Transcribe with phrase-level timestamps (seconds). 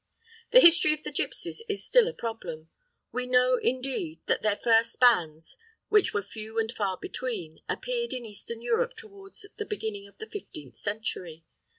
[0.51, 2.71] The history of the gipsies is still a problem.
[3.11, 5.57] We know, indeed, that their first bands,
[5.89, 10.25] which were few and far between, appeared in Eastern Europe towards the beginning of the
[10.25, 11.45] fifteenth century.